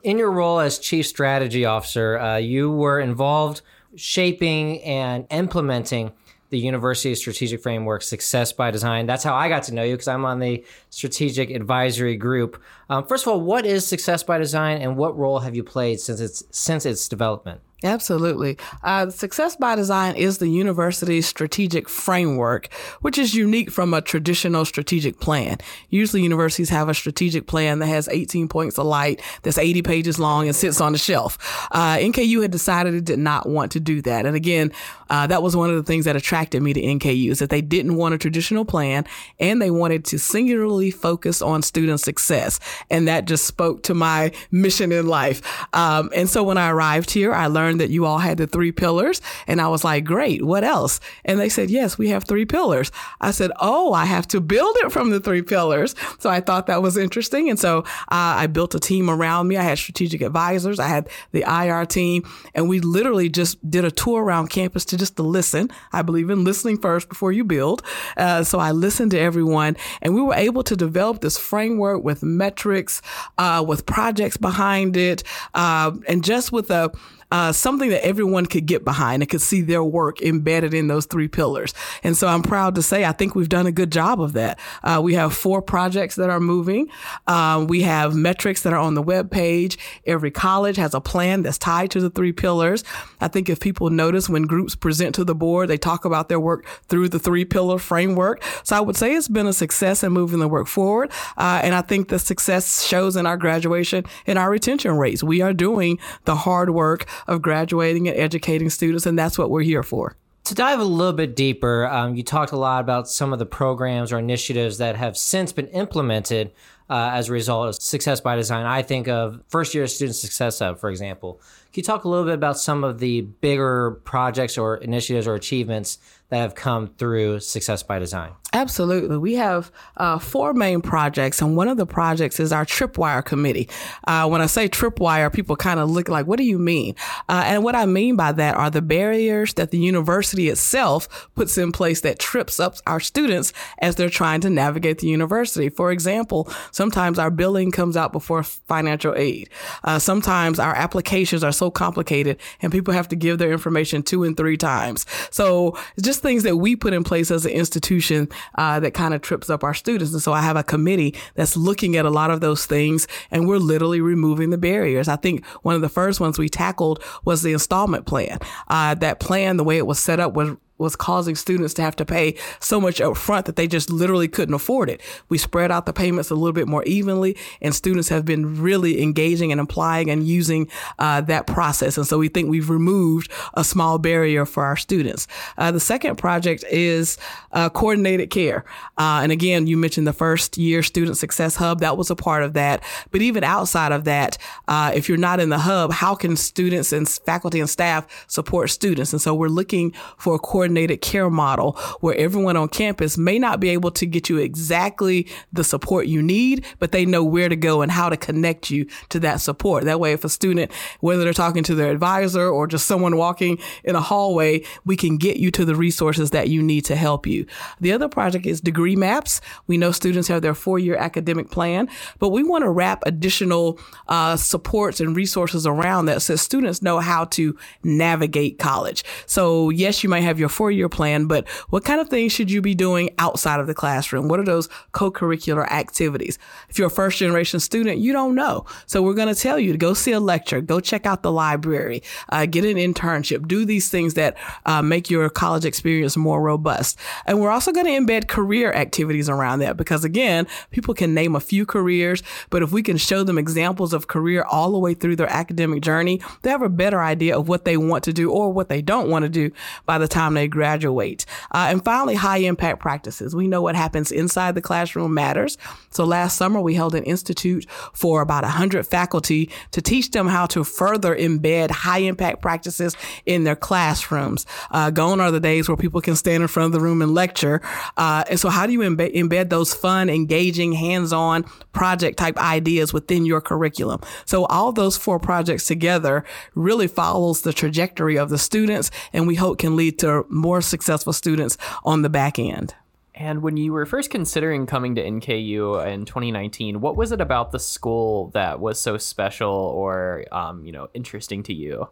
In 0.03 0.19
your 0.19 0.29
role 0.29 0.59
as 0.59 0.77
chief 0.77 1.07
strategy 1.07 1.65
officer, 1.65 2.19
uh, 2.19 2.37
you 2.37 2.71
were 2.71 2.99
involved 2.99 3.63
shaping 3.95 4.83
and 4.83 5.25
implementing 5.31 6.11
the 6.49 6.57
University 6.57 7.13
Strategic 7.15 7.61
Framework 7.61 8.01
Success 8.01 8.53
by 8.53 8.71
Design. 8.71 9.05
That's 9.05 9.23
how 9.23 9.35
I 9.35 9.49
got 9.49 9.63
to 9.63 9.73
know 9.73 9.83
you 9.83 9.93
because 9.93 10.07
I'm 10.07 10.25
on 10.25 10.39
the 10.39 10.63
Strategic 10.89 11.49
Advisory 11.49 12.15
Group. 12.15 12.61
Um, 12.89 13.05
first 13.05 13.25
of 13.25 13.33
all, 13.33 13.41
what 13.41 13.65
is 13.65 13.85
Success 13.85 14.23
by 14.23 14.37
Design, 14.37 14.81
and 14.81 14.97
what 14.97 15.17
role 15.17 15.39
have 15.39 15.55
you 15.55 15.63
played 15.63 15.99
since 15.99 16.19
its 16.19 16.43
since 16.51 16.85
its 16.85 17.07
development? 17.07 17.61
Absolutely. 17.83 18.57
Uh, 18.81 19.11
Success 19.11 19.55
by 19.55 19.75
Design 19.75 20.15
is 20.15 20.39
the 20.39 20.47
university's 20.47 21.27
strategic 21.27 21.87
framework, 21.87 22.73
which 23.01 23.19
is 23.19 23.35
unique 23.35 23.69
from 23.69 23.93
a 23.93 24.01
traditional 24.01 24.65
strategic 24.65 25.19
plan. 25.19 25.57
Usually, 25.91 26.23
universities 26.23 26.69
have 26.69 26.89
a 26.89 26.95
strategic 26.95 27.45
plan 27.45 27.77
that 27.77 27.85
has 27.85 28.07
18 28.07 28.47
points 28.47 28.79
of 28.79 28.87
light, 28.87 29.21
that's 29.43 29.59
80 29.59 29.83
pages 29.83 30.17
long, 30.17 30.47
and 30.47 30.55
sits 30.55 30.81
on 30.81 30.93
the 30.93 30.97
shelf. 30.97 31.37
Uh, 31.71 31.97
NKU 31.97 32.41
had 32.41 32.49
decided 32.49 32.95
it 32.95 33.05
did 33.05 33.19
not 33.19 33.47
want 33.47 33.71
to 33.73 33.79
do 33.79 34.01
that. 34.01 34.25
And 34.25 34.35
again, 34.35 34.71
uh, 35.11 35.27
that 35.27 35.43
was 35.43 35.55
one 35.55 35.69
of 35.69 35.75
the 35.75 35.83
things 35.83 36.05
that 36.05 36.15
attracted 36.15 36.63
me 36.63 36.73
to 36.73 36.81
NKU 36.81 37.29
is 37.29 37.39
that 37.39 37.51
they 37.51 37.61
didn't 37.61 37.95
want 37.95 38.15
a 38.15 38.17
traditional 38.17 38.65
plan 38.65 39.05
and 39.39 39.61
they 39.61 39.69
wanted 39.69 40.03
to 40.05 40.17
singularly 40.17 40.89
focus 40.89 41.43
on 41.43 41.61
student 41.61 41.99
success. 41.99 42.59
And 42.89 43.07
that 43.07 43.25
just 43.25 43.45
spoke 43.45 43.83
to 43.83 43.93
my 43.93 44.31
mission 44.51 44.91
in 44.91 45.05
life. 45.05 45.43
Um, 45.75 46.09
and 46.15 46.27
so 46.27 46.41
when 46.41 46.57
I 46.57 46.69
arrived 46.69 47.11
here, 47.11 47.33
I 47.33 47.45
learned 47.45 47.66
learned 47.67 47.81
that 47.81 47.89
you 47.89 48.05
all 48.05 48.19
had 48.19 48.37
the 48.37 48.47
three 48.47 48.71
pillars. 48.71 49.21
And 49.45 49.59
I 49.59 49.67
was 49.67 49.83
like, 49.83 50.05
great, 50.05 50.43
what 50.43 50.63
else? 50.63 50.99
And 51.25 51.39
they 51.39 51.49
said, 51.49 51.69
yes, 51.69 51.97
we 51.97 52.09
have 52.09 52.23
three 52.23 52.45
pillars. 52.45 52.91
I 53.19 53.31
said, 53.31 53.51
oh, 53.59 53.91
I 53.93 54.05
have 54.05 54.27
to 54.29 54.39
build 54.39 54.75
it 54.79 54.91
from 54.91 55.09
the 55.09 55.19
three 55.19 55.41
pillars. 55.41 55.95
So 56.19 56.29
I 56.29 56.39
thought 56.39 56.67
that 56.67 56.81
was 56.81 56.95
interesting. 56.97 57.49
And 57.49 57.59
so 57.59 57.79
uh, 57.79 58.35
I 58.43 58.47
built 58.47 58.73
a 58.75 58.79
team 58.79 59.09
around 59.09 59.49
me. 59.49 59.57
I 59.57 59.63
had 59.63 59.77
strategic 59.77 60.21
advisors. 60.21 60.79
I 60.79 60.87
had 60.87 61.09
the 61.31 61.43
IR 61.43 61.85
team 61.85 62.23
and 62.55 62.69
we 62.69 62.79
literally 62.79 63.29
just 63.29 63.57
did 63.69 63.83
a 63.83 63.91
tour 63.91 64.23
around 64.23 64.47
campus 64.49 64.85
to 64.85 64.97
just 64.97 65.17
to 65.17 65.23
listen. 65.23 65.69
I 65.91 66.01
believe 66.03 66.29
in 66.29 66.43
listening 66.45 66.77
first 66.77 67.09
before 67.09 67.33
you 67.33 67.43
build. 67.43 67.81
Uh, 68.15 68.43
so 68.43 68.59
I 68.59 68.71
listened 68.71 69.11
to 69.11 69.19
everyone 69.19 69.75
and 70.01 70.15
we 70.15 70.21
were 70.21 70.35
able 70.35 70.63
to 70.63 70.75
develop 70.75 71.19
this 71.19 71.37
framework 71.37 72.03
with 72.03 72.23
metrics, 72.23 73.01
uh, 73.37 73.63
with 73.67 73.85
projects 73.85 74.37
behind 74.37 74.95
it, 74.95 75.23
uh, 75.53 75.91
and 76.07 76.23
just 76.23 76.51
with 76.51 76.71
a 76.71 76.91
uh, 77.31 77.51
something 77.51 77.89
that 77.89 78.05
everyone 78.05 78.45
could 78.45 78.65
get 78.65 78.85
behind 78.85 79.21
and 79.21 79.29
could 79.29 79.41
see 79.41 79.61
their 79.61 79.83
work 79.83 80.21
embedded 80.21 80.73
in 80.73 80.87
those 80.87 81.05
three 81.05 81.27
pillars. 81.27 81.73
And 82.03 82.15
so 82.15 82.27
I'm 82.27 82.43
proud 82.43 82.75
to 82.75 82.81
say 82.81 83.05
I 83.05 83.11
think 83.11 83.35
we've 83.35 83.49
done 83.49 83.67
a 83.67 83.71
good 83.71 83.91
job 83.91 84.21
of 84.21 84.33
that. 84.33 84.59
Uh, 84.83 85.01
we 85.03 85.15
have 85.15 85.33
four 85.33 85.61
projects 85.61 86.15
that 86.15 86.29
are 86.29 86.39
moving. 86.39 86.87
Um, 87.27 87.67
we 87.67 87.81
have 87.81 88.15
metrics 88.15 88.63
that 88.63 88.73
are 88.73 88.79
on 88.79 88.93
the 88.93 89.01
web 89.01 89.31
page. 89.31 89.77
Every 90.05 90.31
college 90.31 90.77
has 90.77 90.93
a 90.93 91.01
plan 91.01 91.43
that's 91.43 91.57
tied 91.57 91.91
to 91.91 91.99
the 91.99 92.09
three 92.09 92.31
pillars. 92.31 92.83
I 93.19 93.27
think 93.27 93.49
if 93.49 93.59
people 93.59 93.89
notice 93.89 94.29
when 94.29 94.43
groups 94.43 94.75
present 94.75 95.15
to 95.15 95.23
the 95.23 95.35
board, 95.35 95.69
they 95.69 95.77
talk 95.77 96.05
about 96.05 96.29
their 96.29 96.39
work 96.39 96.65
through 96.87 97.09
the 97.09 97.19
three 97.19 97.45
pillar 97.45 97.77
framework. 97.77 98.43
So 98.63 98.75
I 98.75 98.79
would 98.79 98.95
say 98.95 99.13
it's 99.13 99.27
been 99.27 99.47
a 99.47 99.53
success 99.53 100.03
in 100.03 100.11
moving 100.11 100.39
the 100.39 100.47
work 100.47 100.67
forward. 100.67 101.11
Uh, 101.37 101.61
and 101.63 101.75
I 101.75 101.81
think 101.81 102.09
the 102.09 102.19
success 102.19 102.85
shows 102.85 103.15
in 103.15 103.25
our 103.25 103.37
graduation 103.37 104.05
and 104.25 104.39
our 104.39 104.49
retention 104.49 104.97
rates. 104.97 105.23
We 105.23 105.41
are 105.41 105.53
doing 105.53 105.99
the 106.25 106.35
hard 106.35 106.69
work 106.69 107.05
of 107.25 107.41
graduating 107.41 108.07
and 108.07 108.17
educating 108.17 108.69
students, 108.69 109.05
and 109.05 109.17
that's 109.17 109.37
what 109.37 109.49
we're 109.49 109.61
here 109.61 109.83
for. 109.83 110.15
To 110.45 110.55
dive 110.55 110.79
a 110.79 110.83
little 110.85 111.11
bit 111.11 111.35
deeper, 111.35 111.87
um, 111.87 112.15
you 112.15 112.23
talked 112.23 112.53
a 112.53 112.57
lot 112.57 112.79
about 112.79 113.09
some 113.09 113.33
of 113.33 113.39
the 113.39 113.45
programs 113.45 114.13
or 114.13 114.19
initiatives 114.19 114.77
that 114.77 114.95
have 114.95 115.17
since 115.17 115.51
been 115.51 115.67
implemented 115.67 116.53
uh, 116.89 117.09
as 117.11 117.27
a 117.27 117.33
result 117.33 117.67
of 117.67 117.75
Success 117.75 118.21
by 118.21 118.37
Design. 118.37 118.65
I 118.65 118.81
think 118.81 119.09
of 119.09 119.41
First 119.49 119.75
Year 119.75 119.85
Student 119.87 120.15
Success 120.15 120.59
Hub, 120.59 120.79
for 120.79 120.89
example. 120.89 121.41
Can 121.73 121.81
you 121.81 121.83
talk 121.83 122.05
a 122.05 122.07
little 122.07 122.23
bit 122.23 122.35
about 122.35 122.57
some 122.57 122.85
of 122.85 122.99
the 122.99 123.21
bigger 123.21 123.99
projects 124.05 124.57
or 124.57 124.77
initiatives 124.77 125.27
or 125.27 125.35
achievements 125.35 125.99
that 126.29 126.37
have 126.37 126.55
come 126.55 126.87
through 126.97 127.39
Success 127.39 127.83
by 127.83 127.99
Design? 127.99 128.31
Absolutely. 128.53 129.17
We 129.17 129.35
have 129.35 129.71
uh, 129.97 130.19
four 130.19 130.53
main 130.53 130.81
projects, 130.81 131.41
and 131.41 131.57
one 131.57 131.67
of 131.67 131.77
the 131.77 131.85
projects 131.85 132.39
is 132.39 132.53
our 132.53 132.65
Tripwire 132.65 133.23
Committee. 133.23 133.69
Uh, 134.07 134.27
when 134.27 134.41
I 134.41 134.45
say 134.45 134.69
Tripwire, 134.69 135.31
people 135.31 135.57
kind 135.57 135.79
of 135.79 135.89
look 135.89 136.07
like, 136.07 136.27
what 136.27 136.37
do 136.37 136.45
you 136.45 136.57
mean? 136.57 136.95
Uh, 137.27 137.43
and 137.45 137.63
what 137.63 137.75
I 137.75 137.85
mean 137.85 138.15
by 138.15 138.31
that 138.31 138.55
are 138.55 138.69
the 138.69 138.81
barriers 138.81 139.53
that 139.55 139.71
the 139.71 139.77
university 139.77 140.47
itself 140.47 141.29
puts 141.35 141.57
in 141.57 141.73
place 141.73 142.01
that 142.01 142.19
trips 142.19 142.59
up 142.59 142.75
our 142.87 143.01
students 143.01 143.51
as 143.79 143.95
they're 143.95 144.09
trying 144.09 144.41
to 144.41 144.49
navigate 144.49 144.99
the 144.99 145.07
university. 145.07 145.69
For 145.69 145.91
example, 145.91 146.49
sometimes 146.71 147.19
our 147.19 147.29
billing 147.29 147.71
comes 147.71 147.97
out 147.97 148.11
before 148.13 148.43
financial 148.43 149.13
aid. 149.15 149.49
Uh, 149.83 149.99
sometimes 149.99 150.57
our 150.57 150.75
applications 150.75 151.43
are 151.43 151.51
so 151.51 151.69
complicated 151.69 152.37
and 152.61 152.71
people 152.71 152.93
have 152.93 153.09
to 153.09 153.15
give 153.15 153.39
their 153.39 153.51
information 153.51 154.03
two 154.03 154.23
and 154.23 154.37
three 154.37 154.57
times. 154.57 155.05
So 155.31 155.77
just 156.01 156.16
things 156.19 156.43
that 156.43 156.57
we 156.57 156.75
put 156.75 156.93
in 156.93 157.03
place 157.03 157.31
as 157.31 157.45
an 157.45 157.51
institution 157.51 158.29
uh, 158.55 158.79
that 158.79 158.93
kind 158.93 159.13
of 159.13 159.21
trips 159.21 159.49
up 159.49 159.63
our 159.63 159.73
students. 159.73 160.13
And 160.13 160.21
so 160.21 160.33
I 160.33 160.41
have 160.41 160.55
a 160.57 160.63
committee 160.63 161.15
that's 161.35 161.57
looking 161.57 161.95
at 161.95 162.05
a 162.05 162.09
lot 162.09 162.31
of 162.31 162.41
those 162.41 162.65
things, 162.65 163.07
and 163.31 163.47
we're 163.47 163.57
literally 163.57 164.01
removing 164.01 164.49
the 164.49 164.57
barriers. 164.57 165.07
I 165.07 165.15
think 165.15 165.45
one 165.61 165.75
of 165.75 165.81
the 165.81 165.89
first 165.89 166.19
ones 166.19 166.37
we 166.37 166.49
tackled 166.49 167.03
was 167.25 167.41
the 167.41 167.53
installment 167.53 168.05
plan. 168.05 168.39
Uh, 168.67 168.95
that 168.95 169.19
plan, 169.19 169.57
the 169.57 169.63
way 169.63 169.77
it 169.77 169.87
was 169.87 169.99
set 169.99 170.19
up, 170.19 170.33
was 170.33 170.55
was 170.77 170.95
causing 170.95 171.35
students 171.35 171.73
to 171.75 171.81
have 171.81 171.95
to 171.95 172.05
pay 172.05 172.35
so 172.59 172.79
much 172.79 172.99
upfront 172.99 173.45
that 173.45 173.55
they 173.55 173.67
just 173.67 173.89
literally 173.89 174.27
couldn't 174.27 174.53
afford 174.53 174.89
it. 174.89 175.01
We 175.29 175.37
spread 175.37 175.71
out 175.71 175.85
the 175.85 175.93
payments 175.93 176.29
a 176.29 176.35
little 176.35 176.53
bit 176.53 176.67
more 176.67 176.83
evenly, 176.83 177.35
and 177.61 177.73
students 177.73 178.09
have 178.09 178.25
been 178.25 178.61
really 178.61 179.01
engaging 179.01 179.51
and 179.51 179.59
applying 179.59 180.09
and 180.09 180.27
using 180.27 180.69
uh, 180.99 181.21
that 181.21 181.47
process. 181.47 181.97
And 181.97 182.05
so 182.05 182.17
we 182.17 182.27
think 182.27 182.49
we've 182.49 182.69
removed 182.69 183.31
a 183.55 183.63
small 183.63 183.97
barrier 183.97 184.45
for 184.45 184.63
our 184.63 184.77
students. 184.77 185.27
Uh, 185.57 185.71
the 185.71 185.79
second 185.79 186.17
project 186.17 186.63
is 186.69 187.17
uh, 187.51 187.69
coordinated 187.69 188.29
care. 188.29 188.65
Uh, 188.97 189.21
and 189.23 189.31
again, 189.31 189.67
you 189.67 189.77
mentioned 189.77 190.07
the 190.07 190.13
first 190.13 190.57
year 190.57 190.83
student 190.83 191.17
success 191.17 191.55
hub. 191.55 191.79
That 191.79 191.97
was 191.97 192.09
a 192.09 192.15
part 192.15 192.43
of 192.43 192.53
that. 192.53 192.83
But 193.11 193.21
even 193.21 193.43
outside 193.43 193.91
of 193.91 194.03
that, 194.03 194.37
uh, 194.67 194.91
if 194.93 195.09
you're 195.09 195.17
not 195.17 195.39
in 195.39 195.49
the 195.49 195.59
hub, 195.59 195.91
how 195.91 196.15
can 196.15 196.35
students 196.35 196.93
and 196.93 197.07
faculty 197.09 197.59
and 197.59 197.69
staff 197.69 198.25
support 198.27 198.69
students? 198.69 199.11
And 199.13 199.21
so 199.21 199.33
we're 199.33 199.47
looking 199.47 199.91
for 200.17 200.35
a 200.35 200.39
coordinated 200.39 200.66
coordinated 200.67 201.01
care 201.01 201.29
model 201.29 201.73
where 202.01 202.15
everyone 202.17 202.57
on 202.57 202.67
campus 202.67 203.17
may 203.17 203.39
not 203.39 203.59
be 203.59 203.69
able 203.69 203.89
to 203.89 204.05
get 204.05 204.27
you 204.27 204.37
exactly 204.37 205.25
the 205.53 205.63
support 205.63 206.07
you 206.07 206.21
need, 206.21 206.65
but 206.79 206.91
they 206.91 207.05
know 207.05 207.23
where 207.23 207.47
to 207.47 207.55
go 207.55 207.81
and 207.81 207.91
how 207.91 208.09
to 208.09 208.17
connect 208.17 208.69
you 208.69 208.85
to 209.07 209.19
that 209.19 209.39
support. 209.39 209.85
That 209.85 209.99
way, 209.99 210.11
if 210.11 210.25
a 210.25 210.29
student, 210.29 210.71
whether 210.99 211.23
they're 211.23 211.31
talking 211.31 211.63
to 211.63 211.75
their 211.75 211.89
advisor 211.89 212.49
or 212.49 212.67
just 212.67 212.85
someone 212.85 213.15
walking 213.15 213.59
in 213.85 213.95
a 213.95 214.01
hallway, 214.01 214.63
we 214.83 214.97
can 214.97 215.17
get 215.17 215.37
you 215.37 215.51
to 215.51 215.63
the 215.63 215.75
resources 215.75 216.31
that 216.31 216.49
you 216.49 216.61
need 216.61 216.83
to 216.85 216.95
help 216.95 217.25
you. 217.25 217.45
The 217.79 217.93
other 217.93 218.09
project 218.09 218.45
is 218.45 218.59
degree 218.59 218.97
maps. 218.97 219.39
We 219.67 219.77
know 219.77 219.91
students 219.91 220.27
have 220.27 220.41
their 220.41 220.53
four 220.53 220.79
year 220.79 220.97
academic 220.97 221.49
plan, 221.49 221.87
but 222.19 222.29
we 222.29 222.43
want 222.43 222.63
to 222.63 222.69
wrap 222.69 223.03
additional 223.05 223.79
uh, 224.09 224.35
supports 224.35 224.99
and 224.99 225.15
resources 225.15 225.65
around 225.65 226.07
that 226.07 226.21
so 226.21 226.35
students 226.35 226.81
know 226.81 226.99
how 226.99 227.25
to 227.25 227.55
navigate 227.83 228.59
college. 228.59 229.05
So, 229.25 229.69
yes, 229.69 230.03
you 230.03 230.09
might 230.09 230.23
have 230.23 230.39
your 230.39 230.49
four 230.57 230.71
year 230.71 230.89
plan, 230.89 231.27
but 231.27 231.47
what 231.69 231.85
kind 231.85 232.01
of 232.01 232.09
things 232.09 232.31
should 232.31 232.49
you 232.49 232.61
be 232.61 232.73
doing 232.73 233.11
outside 233.19 233.59
of 233.59 233.67
the 233.67 233.75
classroom? 233.75 234.27
What 234.27 234.39
are 234.39 234.43
those 234.43 234.67
co 234.91 235.11
curricular 235.11 235.69
activities? 235.71 236.39
If 236.67 236.79
you're 236.79 236.87
a 236.87 236.91
first 236.91 237.19
generation 237.19 237.59
student, 237.59 237.99
you 237.99 238.11
don't 238.11 238.33
know. 238.33 238.65
So 238.87 239.03
we're 239.03 239.13
going 239.13 239.33
to 239.33 239.39
tell 239.39 239.59
you 239.59 239.71
to 239.71 239.77
go 239.77 239.93
see 239.93 240.13
a 240.13 240.19
lecture, 240.19 240.59
go 240.59 240.79
check 240.79 241.05
out 241.05 241.21
the 241.21 241.31
library, 241.31 242.01
uh, 242.29 242.47
get 242.47 242.65
an 242.65 242.77
internship, 242.77 243.47
do 243.47 243.65
these 243.65 243.89
things 243.89 244.15
that 244.15 244.35
uh, 244.65 244.81
make 244.81 245.11
your 245.11 245.29
college 245.29 245.63
experience 245.63 246.17
more 246.17 246.41
robust. 246.41 246.97
And 247.27 247.39
we're 247.39 247.51
also 247.51 247.71
going 247.71 247.85
to 247.85 247.91
embed 247.91 248.27
career 248.27 248.73
activities 248.73 249.29
around 249.29 249.59
that 249.59 249.77
because, 249.77 250.03
again, 250.03 250.47
people 250.71 250.95
can 250.95 251.13
name 251.13 251.35
a 251.35 251.39
few 251.39 251.67
careers, 251.67 252.23
but 252.49 252.63
if 252.63 252.71
we 252.71 252.81
can 252.81 252.97
show 252.97 253.23
them 253.23 253.37
examples 253.37 253.93
of 253.93 254.07
career 254.07 254.43
all 254.43 254.71
the 254.71 254.79
way 254.79 254.95
through 254.95 255.17
their 255.17 255.31
academic 255.31 255.83
journey, 255.83 256.19
they 256.41 256.49
have 256.49 256.63
a 256.63 256.69
better 256.69 257.01
idea 257.01 257.37
of 257.37 257.47
what 257.47 257.63
they 257.63 257.77
want 257.77 258.03
to 258.05 258.13
do 258.13 258.31
or 258.31 258.51
what 258.51 258.69
they 258.69 258.81
don't 258.81 259.09
want 259.09 259.21
to 259.21 259.29
do 259.29 259.51
by 259.85 259.99
the 259.99 260.07
time 260.07 260.33
they 260.33 260.46
graduate. 260.47 261.25
Uh, 261.51 261.67
and 261.69 261.83
finally, 261.83 262.15
high 262.15 262.37
impact 262.37 262.79
practices. 262.79 263.35
We 263.35 263.47
know 263.47 263.61
what 263.61 263.75
happens 263.75 264.11
inside 264.11 264.55
the 264.55 264.61
classroom 264.61 265.13
matters. 265.13 265.57
So 265.89 266.03
last 266.03 266.37
summer, 266.37 266.61
we 266.61 266.75
held 266.75 266.95
an 266.95 267.03
institute 267.03 267.65
for 267.93 268.21
about 268.21 268.43
100 268.43 268.85
faculty 268.85 269.49
to 269.71 269.81
teach 269.81 270.11
them 270.11 270.27
how 270.27 270.45
to 270.47 270.63
further 270.63 271.15
embed 271.15 271.71
high 271.71 271.99
impact 271.99 272.41
practices 272.41 272.95
in 273.25 273.43
their 273.43 273.55
classrooms. 273.55 274.45
Uh, 274.71 274.89
gone 274.89 275.19
are 275.19 275.31
the 275.31 275.39
days 275.39 275.67
where 275.67 275.77
people 275.77 276.01
can 276.01 276.15
stand 276.15 276.41
in 276.41 276.47
front 276.47 276.67
of 276.67 276.71
the 276.71 276.79
room 276.79 277.01
and 277.01 277.13
lecture. 277.13 277.61
Uh, 277.97 278.23
and 278.29 278.39
so, 278.39 278.49
how 278.49 278.65
do 278.65 278.73
you 278.73 278.79
embed, 278.79 279.15
embed 279.15 279.49
those 279.49 279.73
fun, 279.73 280.09
engaging, 280.09 280.73
hands 280.73 281.13
on 281.13 281.43
project 281.71 282.17
type 282.17 282.37
ideas 282.37 282.93
within 282.93 283.25
your 283.25 283.41
curriculum? 283.41 284.01
So, 284.25 284.45
all 284.45 284.71
those 284.71 284.97
four 284.97 285.19
projects 285.19 285.65
together 285.65 286.23
really 286.55 286.87
follows 286.87 287.41
the 287.41 287.53
trajectory 287.53 288.17
of 288.17 288.29
the 288.29 288.37
students, 288.37 288.91
and 289.13 289.27
we 289.27 289.35
hope 289.35 289.59
can 289.59 289.75
lead 289.75 289.99
to 289.99 290.25
more 290.37 290.61
successful 290.61 291.13
students 291.13 291.57
on 291.83 292.01
the 292.01 292.09
back 292.09 292.39
end. 292.39 292.75
And 293.15 293.41
when 293.41 293.57
you 293.57 293.73
were 293.73 293.87
first 293.87 294.11
considering 294.11 294.67
coming 294.67 294.93
to 294.95 295.03
NKU 295.03 295.87
in 295.87 296.05
2019, 296.05 296.81
what 296.81 296.95
was 296.95 297.11
it 297.11 297.19
about 297.19 297.51
the 297.51 297.59
school 297.59 298.29
that 298.29 298.59
was 298.59 298.79
so 298.79 298.97
special 298.99 299.51
or, 299.51 300.25
um, 300.31 300.63
you 300.63 300.71
know, 300.71 300.87
interesting 300.93 301.41
to 301.43 301.53
you? 301.53 301.89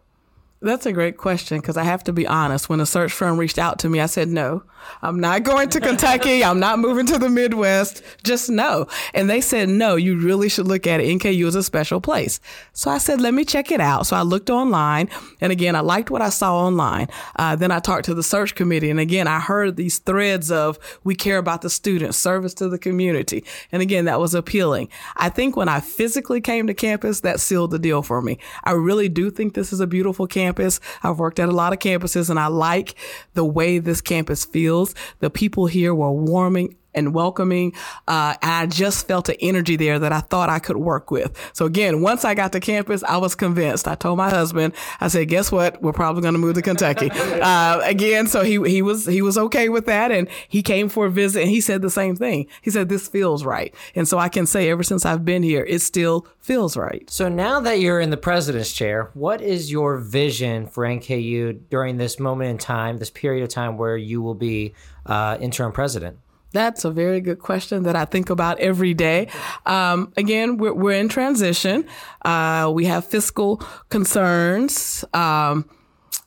That's 0.62 0.86
a 0.86 0.92
great 0.92 1.18
question 1.18 1.60
because 1.60 1.76
I 1.76 1.82
have 1.82 2.02
to 2.04 2.14
be 2.14 2.26
honest. 2.26 2.70
When 2.70 2.80
a 2.80 2.86
search 2.86 3.12
firm 3.12 3.36
reached 3.36 3.58
out 3.58 3.78
to 3.80 3.90
me, 3.90 4.00
I 4.00 4.06
said, 4.06 4.28
no, 4.28 4.62
I'm 5.02 5.20
not 5.20 5.42
going 5.42 5.68
to 5.70 5.80
Kentucky. 5.80 6.42
I'm 6.42 6.58
not 6.58 6.78
moving 6.78 7.04
to 7.06 7.18
the 7.18 7.28
Midwest. 7.28 8.02
Just 8.24 8.48
no. 8.48 8.86
And 9.12 9.28
they 9.28 9.42
said, 9.42 9.68
no, 9.68 9.96
you 9.96 10.18
really 10.18 10.48
should 10.48 10.66
look 10.66 10.86
at 10.86 11.00
it. 11.00 11.18
NKU 11.18 11.44
is 11.44 11.56
a 11.56 11.62
special 11.62 12.00
place. 12.00 12.40
So 12.72 12.90
I 12.90 12.96
said, 12.96 13.20
let 13.20 13.34
me 13.34 13.44
check 13.44 13.70
it 13.70 13.82
out. 13.82 14.06
So 14.06 14.16
I 14.16 14.22
looked 14.22 14.48
online. 14.48 15.10
And 15.42 15.52
again, 15.52 15.76
I 15.76 15.80
liked 15.80 16.10
what 16.10 16.22
I 16.22 16.30
saw 16.30 16.56
online. 16.56 17.08
Uh, 17.38 17.54
then 17.54 17.70
I 17.70 17.78
talked 17.78 18.06
to 18.06 18.14
the 18.14 18.22
search 18.22 18.54
committee. 18.54 18.88
And 18.88 19.00
again, 19.00 19.28
I 19.28 19.40
heard 19.40 19.76
these 19.76 19.98
threads 19.98 20.50
of 20.50 20.78
we 21.04 21.14
care 21.14 21.36
about 21.36 21.60
the 21.60 21.70
students, 21.70 22.16
service 22.16 22.54
to 22.54 22.68
the 22.70 22.78
community. 22.78 23.44
And 23.72 23.82
again, 23.82 24.06
that 24.06 24.20
was 24.20 24.34
appealing. 24.34 24.88
I 25.18 25.28
think 25.28 25.54
when 25.54 25.68
I 25.68 25.80
physically 25.80 26.40
came 26.40 26.66
to 26.66 26.74
campus, 26.74 27.20
that 27.20 27.40
sealed 27.40 27.72
the 27.72 27.78
deal 27.78 28.02
for 28.02 28.22
me. 28.22 28.38
I 28.64 28.72
really 28.72 29.10
do 29.10 29.30
think 29.30 29.52
this 29.52 29.70
is 29.70 29.80
a 29.80 29.86
beautiful 29.86 30.26
campus 30.26 30.45
campus. 30.46 30.80
I've 31.02 31.18
worked 31.18 31.40
at 31.40 31.48
a 31.48 31.52
lot 31.52 31.72
of 31.72 31.80
campuses 31.80 32.30
and 32.30 32.38
I 32.38 32.46
like 32.46 32.94
the 33.34 33.44
way 33.44 33.78
this 33.78 34.00
campus 34.00 34.44
feels. 34.44 34.94
The 35.18 35.30
people 35.30 35.66
here 35.66 35.94
were 35.94 36.12
warming 36.12 36.76
and 36.96 37.14
welcoming. 37.14 37.72
Uh, 38.08 38.34
and 38.42 38.52
I 38.52 38.66
just 38.66 39.06
felt 39.06 39.28
an 39.28 39.36
energy 39.40 39.76
there 39.76 39.98
that 39.98 40.12
I 40.12 40.20
thought 40.20 40.48
I 40.48 40.58
could 40.58 40.78
work 40.78 41.10
with. 41.10 41.36
So 41.52 41.66
again, 41.66 42.00
once 42.00 42.24
I 42.24 42.34
got 42.34 42.52
to 42.52 42.60
campus, 42.60 43.04
I 43.04 43.18
was 43.18 43.34
convinced. 43.34 43.86
I 43.86 43.94
told 43.94 44.18
my 44.18 44.30
husband, 44.30 44.72
I 45.00 45.08
said, 45.08 45.28
guess 45.28 45.52
what? 45.52 45.80
We're 45.82 45.92
probably 45.92 46.22
going 46.22 46.34
to 46.34 46.40
move 46.40 46.54
to 46.54 46.62
Kentucky. 46.62 47.10
uh, 47.10 47.80
again, 47.84 48.26
so 48.26 48.42
he, 48.42 48.62
he 48.68 48.82
was, 48.82 49.06
he 49.06 49.22
was 49.22 49.38
okay 49.38 49.68
with 49.68 49.86
that. 49.86 50.10
And 50.10 50.28
he 50.48 50.62
came 50.62 50.88
for 50.88 51.06
a 51.06 51.10
visit 51.10 51.42
and 51.42 51.50
he 51.50 51.60
said 51.60 51.82
the 51.82 51.90
same 51.90 52.16
thing. 52.16 52.46
He 52.62 52.70
said, 52.70 52.88
this 52.88 53.08
feels 53.08 53.44
right. 53.44 53.74
And 53.94 54.08
so 54.08 54.18
I 54.18 54.28
can 54.28 54.46
say 54.46 54.70
ever 54.70 54.82
since 54.82 55.04
I've 55.04 55.24
been 55.24 55.42
here, 55.42 55.64
it 55.64 55.80
still 55.80 56.26
feels 56.40 56.76
right. 56.76 57.08
So 57.10 57.28
now 57.28 57.60
that 57.60 57.80
you're 57.80 58.00
in 58.00 58.10
the 58.10 58.16
president's 58.16 58.72
chair, 58.72 59.10
what 59.14 59.40
is 59.40 59.70
your 59.70 59.98
vision 59.98 60.66
for 60.66 60.84
NKU 60.84 61.60
during 61.70 61.96
this 61.96 62.18
moment 62.18 62.50
in 62.50 62.58
time, 62.58 62.98
this 62.98 63.10
period 63.10 63.42
of 63.42 63.48
time 63.48 63.76
where 63.76 63.96
you 63.96 64.22
will 64.22 64.34
be 64.34 64.74
uh, 65.04 65.36
interim 65.40 65.72
president? 65.72 66.18
That's 66.52 66.84
a 66.84 66.90
very 66.90 67.20
good 67.20 67.38
question 67.38 67.82
that 67.82 67.96
I 67.96 68.04
think 68.04 68.30
about 68.30 68.58
every 68.60 68.94
day. 68.94 69.28
Um, 69.66 70.12
again, 70.16 70.56
we're, 70.56 70.72
we're, 70.72 70.92
in 70.92 71.08
transition. 71.08 71.86
Uh, 72.24 72.70
we 72.72 72.86
have 72.86 73.04
fiscal 73.04 73.56
concerns. 73.90 75.04
Um, 75.12 75.68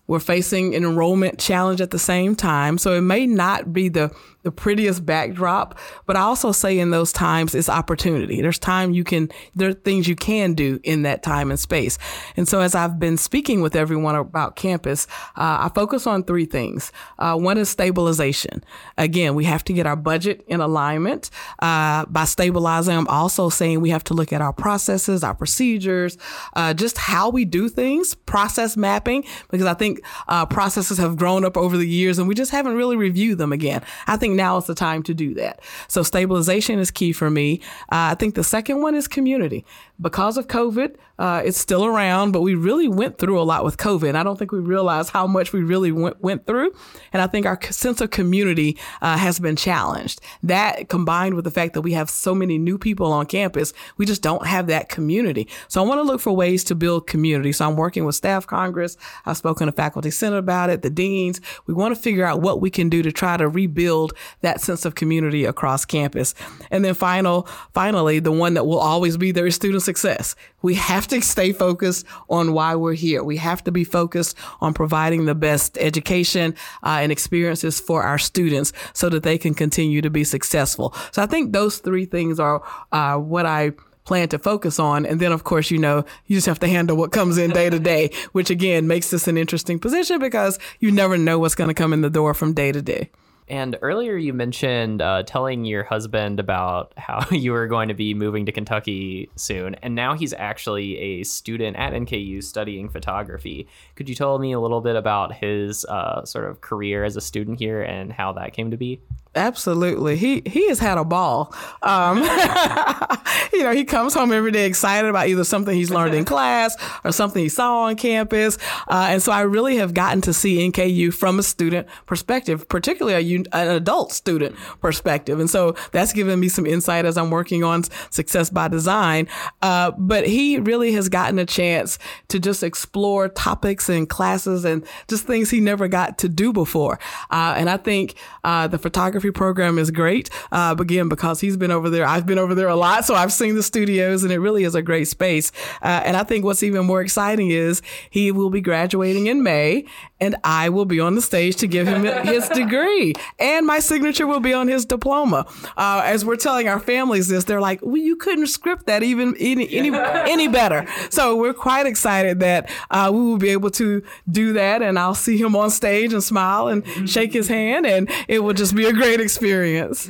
we're 0.07 0.19
facing 0.19 0.75
an 0.75 0.83
enrollment 0.83 1.39
challenge 1.39 1.81
at 1.81 1.91
the 1.91 1.99
same 1.99 2.35
time. 2.35 2.77
So 2.77 2.93
it 2.93 3.01
may 3.01 3.27
not 3.27 3.71
be 3.71 3.89
the 3.89 4.11
the 4.43 4.51
prettiest 4.51 5.05
backdrop. 5.05 5.77
But 6.05 6.15
I 6.15 6.21
also 6.21 6.51
say 6.51 6.79
in 6.79 6.91
those 6.91 7.11
times 7.11 7.53
it's 7.53 7.69
opportunity. 7.69 8.41
There's 8.41 8.59
time 8.59 8.93
you 8.93 9.03
can, 9.03 9.29
there 9.55 9.69
are 9.69 9.73
things 9.73 10.07
you 10.07 10.15
can 10.15 10.53
do 10.53 10.79
in 10.83 11.01
that 11.03 11.23
time 11.23 11.51
and 11.51 11.59
space. 11.59 11.97
And 12.37 12.47
so 12.47 12.61
as 12.61 12.73
I've 12.73 12.99
been 12.99 13.17
speaking 13.17 13.61
with 13.61 13.75
everyone 13.75 14.15
about 14.15 14.55
campus, 14.55 15.07
uh, 15.35 15.67
I 15.67 15.71
focus 15.75 16.07
on 16.07 16.23
three 16.23 16.45
things. 16.45 16.91
Uh, 17.17 17.35
one 17.37 17.57
is 17.57 17.69
stabilization. 17.69 18.63
Again, 18.97 19.35
we 19.35 19.43
have 19.45 19.63
to 19.65 19.73
get 19.73 19.85
our 19.85 19.97
budget 19.97 20.43
in 20.47 20.61
alignment. 20.61 21.29
Uh, 21.59 22.05
by 22.05 22.25
stabilizing, 22.25 22.95
I'm 22.95 23.07
also 23.07 23.49
saying 23.49 23.81
we 23.81 23.89
have 23.89 24.03
to 24.05 24.13
look 24.13 24.31
at 24.31 24.41
our 24.41 24.53
processes, 24.53 25.23
our 25.23 25.35
procedures, 25.35 26.17
uh, 26.55 26.73
just 26.73 26.97
how 26.97 27.29
we 27.29 27.43
do 27.43 27.67
things, 27.67 28.15
process 28.15 28.77
mapping, 28.77 29.25
because 29.49 29.67
I 29.67 29.73
think 29.73 30.01
uh, 30.27 30.45
processes 30.45 30.97
have 30.97 31.17
grown 31.17 31.43
up 31.43 31.57
over 31.57 31.75
the 31.75 31.87
years 31.87 32.19
and 32.19 32.27
we 32.27 32.35
just 32.35 32.51
haven't 32.51 32.75
really 32.75 32.95
reviewed 32.95 33.37
them 33.37 33.51
again. 33.51 33.81
I 34.07 34.15
think 34.15 34.28
think 34.29 34.37
now 34.37 34.57
is 34.57 34.65
the 34.65 34.75
time 34.75 35.03
to 35.03 35.13
do 35.13 35.33
that. 35.35 35.59
So 35.87 36.03
stabilization 36.03 36.79
is 36.79 36.91
key 36.91 37.11
for 37.11 37.29
me. 37.29 37.61
Uh, 37.91 38.13
I 38.13 38.15
think 38.15 38.35
the 38.35 38.43
second 38.43 38.81
one 38.81 38.95
is 38.95 39.07
community. 39.07 39.65
Because 39.99 40.37
of 40.37 40.47
COVID, 40.47 40.95
uh, 41.19 41.41
it's 41.43 41.57
still 41.57 41.85
around, 41.85 42.31
but 42.31 42.41
we 42.41 42.55
really 42.55 42.87
went 42.87 43.17
through 43.17 43.39
a 43.39 43.43
lot 43.43 43.65
with 43.65 43.75
COVID. 43.75 44.15
I 44.15 44.23
don't 44.23 44.39
think 44.39 44.53
we 44.53 44.59
realized 44.59 45.09
how 45.09 45.27
much 45.27 45.51
we 45.51 45.61
really 45.61 45.91
went, 45.91 46.21
went 46.21 46.47
through. 46.47 46.71
And 47.11 47.21
I 47.21 47.27
think 47.27 47.45
our 47.45 47.61
sense 47.63 47.99
of 47.99 48.09
community 48.09 48.77
uh, 49.01 49.17
has 49.17 49.37
been 49.37 49.57
challenged. 49.57 50.21
That 50.41 50.87
combined 50.87 51.35
with 51.35 51.43
the 51.43 51.51
fact 51.51 51.73
that 51.73 51.81
we 51.81 51.91
have 51.91 52.09
so 52.09 52.33
many 52.33 52.57
new 52.57 52.77
people 52.77 53.11
on 53.11 53.25
campus, 53.25 53.73
we 53.97 54.05
just 54.05 54.21
don't 54.21 54.47
have 54.47 54.67
that 54.67 54.87
community. 54.87 55.49
So 55.67 55.83
I 55.83 55.87
want 55.87 55.99
to 55.99 56.03
look 56.03 56.21
for 56.21 56.31
ways 56.31 56.63
to 56.65 56.75
build 56.75 57.05
community. 57.05 57.51
So 57.51 57.67
I'm 57.67 57.75
working 57.75 58.05
with 58.05 58.15
Staff 58.15 58.47
Congress. 58.47 58.95
I've 59.25 59.35
spoken 59.35 59.67
to 59.67 59.73
Faculty 59.73 60.11
Senate 60.11 60.37
about 60.37 60.69
it, 60.69 60.83
the 60.83 60.89
deans. 60.89 61.41
We 61.67 61.73
want 61.73 61.93
to 61.93 62.01
figure 62.01 62.23
out 62.23 62.41
what 62.41 62.61
we 62.61 62.69
can 62.69 62.87
do 62.87 63.03
to 63.03 63.11
try 63.11 63.35
to 63.35 63.49
rebuild 63.49 64.13
that 64.39 64.61
sense 64.61 64.85
of 64.85 64.95
community 64.95 65.43
across 65.43 65.83
campus. 65.83 66.33
And 66.71 66.85
then 66.85 66.93
final, 66.93 67.45
finally, 67.73 68.19
the 68.19 68.31
one 68.31 68.53
that 68.53 68.65
will 68.65 68.79
always 68.79 69.17
be 69.17 69.33
there 69.33 69.45
is 69.45 69.55
student 69.55 69.83
success. 69.83 70.33
We 70.61 70.75
have 70.75 71.07
to 71.07 71.21
stay 71.21 71.51
focused 71.51 72.05
on 72.29 72.53
why 72.53 72.75
we're 72.75 72.93
here. 72.93 73.23
We 73.23 73.37
have 73.37 73.63
to 73.65 73.71
be 73.71 73.83
focused 73.83 74.37
on 74.61 74.73
providing 74.73 75.25
the 75.25 75.35
best 75.35 75.77
education 75.77 76.55
uh, 76.83 76.99
and 77.01 77.11
experiences 77.11 77.79
for 77.79 78.03
our 78.03 78.17
students 78.17 78.73
so 78.93 79.09
that 79.09 79.23
they 79.23 79.37
can 79.37 79.53
continue 79.53 80.01
to 80.01 80.09
be 80.09 80.23
successful. 80.23 80.93
So 81.11 81.21
I 81.21 81.25
think 81.25 81.53
those 81.53 81.77
three 81.79 82.05
things 82.05 82.39
are 82.39 82.63
uh, 82.91 83.17
what 83.17 83.45
I 83.45 83.73
plan 84.05 84.27
to 84.29 84.39
focus 84.39 84.79
on. 84.79 85.05
And 85.05 85.19
then, 85.19 85.31
of 85.31 85.43
course, 85.43 85.69
you 85.69 85.77
know, 85.77 86.03
you 86.25 86.35
just 86.35 86.47
have 86.47 86.59
to 86.61 86.67
handle 86.67 86.97
what 86.97 87.11
comes 87.11 87.37
in 87.37 87.51
day 87.51 87.69
to 87.69 87.79
day, 87.79 88.09
which 88.31 88.49
again 88.49 88.87
makes 88.87 89.11
this 89.11 89.27
an 89.27 89.37
interesting 89.37 89.77
position 89.77 90.19
because 90.19 90.57
you 90.79 90.91
never 90.91 91.15
know 91.17 91.37
what's 91.37 91.53
going 91.55 91.67
to 91.67 91.75
come 91.75 91.93
in 91.93 92.01
the 92.01 92.09
door 92.09 92.33
from 92.33 92.53
day 92.53 92.71
to 92.71 92.81
day. 92.81 93.11
And 93.49 93.77
earlier 93.81 94.15
you 94.15 94.31
mentioned 94.31 95.01
uh, 95.01 95.23
telling 95.23 95.65
your 95.65 95.83
husband 95.83 96.39
about 96.39 96.93
how 96.97 97.25
you 97.31 97.51
were 97.51 97.67
going 97.67 97.87
to 97.87 97.95
be 97.95 98.13
moving 98.13 98.45
to 98.45 98.51
Kentucky 98.51 99.29
soon, 99.35 99.75
and 99.75 99.95
now 99.95 100.13
he's 100.13 100.33
actually 100.33 100.97
a 100.97 101.23
student 101.23 101.75
at 101.77 101.93
NKU 101.93 102.43
studying 102.43 102.89
photography. 102.89 103.67
Could 103.95 104.07
you 104.07 104.15
tell 104.15 104.37
me 104.37 104.51
a 104.51 104.59
little 104.59 104.81
bit 104.81 104.95
about 104.95 105.33
his 105.33 105.83
uh, 105.85 106.23
sort 106.25 106.45
of 106.45 106.61
career 106.61 107.03
as 107.03 107.15
a 107.15 107.21
student 107.21 107.59
here 107.59 107.81
and 107.81 108.13
how 108.13 108.33
that 108.33 108.53
came 108.53 108.71
to 108.71 108.77
be? 108.77 109.01
Absolutely. 109.35 110.17
He 110.17 110.41
he 110.47 110.67
has 110.69 110.79
had 110.79 110.97
a 110.97 111.05
ball. 111.05 111.53
Um, 111.83 112.17
you 113.53 113.63
know, 113.63 113.71
he 113.71 113.85
comes 113.85 114.15
home 114.15 114.31
every 114.31 114.51
day 114.51 114.65
excited 114.65 115.07
about 115.07 115.27
either 115.27 115.43
something 115.43 115.75
he's 115.75 115.91
learned 115.91 116.15
in 116.15 116.25
class 116.33 116.75
or 117.03 117.11
something 117.11 117.43
he 117.43 117.49
saw 117.49 117.83
on 117.83 117.95
campus. 117.95 118.57
Uh, 118.87 119.07
and 119.09 119.21
so 119.21 119.31
I 119.31 119.41
really 119.41 119.77
have 119.77 119.93
gotten 119.93 120.21
to 120.21 120.33
see 120.33 120.67
NKU 120.71 121.13
from 121.13 121.37
a 121.37 121.43
student 121.43 121.87
perspective, 122.07 122.67
particularly 122.69 123.35
a, 123.35 123.43
an 123.53 123.67
adult 123.67 124.13
student 124.13 124.55
perspective. 124.81 125.39
And 125.39 125.49
so 125.49 125.75
that's 125.91 126.11
given 126.11 126.39
me 126.39 126.49
some 126.49 126.65
insight 126.65 127.05
as 127.05 127.15
I'm 127.15 127.29
working 127.29 127.63
on 127.63 127.83
Success 128.09 128.49
by 128.49 128.67
Design. 128.67 129.27
Uh, 129.61 129.91
but 129.91 130.27
he 130.27 130.57
really 130.57 130.91
has 130.93 131.07
gotten 131.07 131.37
a 131.37 131.45
chance 131.45 131.99
to 132.29 132.39
just 132.39 132.63
explore 132.63 133.29
topics 133.29 133.89
and 133.89 134.09
classes 134.09 134.65
and 134.65 134.83
just 135.07 135.27
things 135.27 135.51
he 135.51 135.59
never 135.59 135.87
got 135.87 136.17
to 136.17 136.29
do 136.29 136.51
before. 136.51 136.99
Uh, 137.29 137.53
and 137.55 137.69
I 137.69 137.77
think 137.77 138.15
uh, 138.43 138.65
the 138.65 138.79
photography 138.79 139.18
photography 139.19 139.37
program 139.37 139.77
is 139.77 139.91
great. 139.91 140.29
Uh, 140.51 140.75
again, 140.79 141.09
because 141.09 141.41
he's 141.41 141.57
been 141.57 141.71
over 141.71 141.89
there, 141.89 142.05
I've 142.05 142.25
been 142.25 142.39
over 142.39 142.55
there 142.55 142.67
a 142.67 142.75
lot, 142.75 143.05
so 143.05 143.15
I've 143.15 143.33
seen 143.33 143.55
the 143.55 143.63
studios, 143.63 144.23
and 144.23 144.31
it 144.31 144.39
really 144.39 144.63
is 144.63 144.75
a 144.75 144.81
great 144.81 145.07
space. 145.07 145.51
Uh, 145.81 146.01
and 146.05 146.15
I 146.15 146.23
think 146.23 146.45
what's 146.45 146.63
even 146.63 146.85
more 146.85 147.01
exciting 147.01 147.51
is 147.51 147.81
he 148.09 148.31
will 148.31 148.49
be 148.49 148.61
graduating 148.61 149.27
in 149.27 149.43
May, 149.43 149.85
and 150.21 150.35
I 150.43 150.69
will 150.69 150.85
be 150.85 150.99
on 150.99 151.15
the 151.15 151.21
stage 151.21 151.55
to 151.57 151.67
give 151.67 151.87
him 151.87 152.03
his 152.25 152.47
degree, 152.49 153.13
and 153.39 153.65
my 153.65 153.79
signature 153.79 154.27
will 154.27 154.39
be 154.39 154.53
on 154.53 154.67
his 154.67 154.85
diploma. 154.85 155.45
Uh, 155.77 156.01
as 156.05 156.25
we're 156.25 156.35
telling 156.35 156.67
our 156.67 156.79
families 156.79 157.27
this, 157.27 157.43
they're 157.43 157.61
like, 157.61 157.79
"Well, 157.81 157.97
you 157.97 158.15
couldn't 158.15 158.47
script 158.47 158.85
that 158.85 159.03
even 159.03 159.35
any 159.39 159.69
any, 159.73 159.91
any 159.95 160.47
better." 160.47 160.85
So 161.09 161.35
we're 161.35 161.53
quite 161.53 161.85
excited 161.85 162.39
that 162.39 162.69
uh, 162.91 163.09
we 163.13 163.19
will 163.19 163.37
be 163.37 163.49
able 163.49 163.71
to 163.71 164.03
do 164.29 164.53
that, 164.53 164.81
and 164.81 164.97
I'll 164.97 165.15
see 165.15 165.37
him 165.37 165.55
on 165.55 165.69
stage 165.69 166.13
and 166.13 166.23
smile 166.23 166.67
and 166.67 167.09
shake 167.09 167.33
his 167.33 167.47
hand, 167.47 167.85
and 167.85 168.09
it 168.27 168.39
will 168.39 168.53
just 168.53 168.75
be 168.75 168.85
a 168.85 168.93
great 168.93 169.08
great 169.09 169.21
experience. 169.21 170.07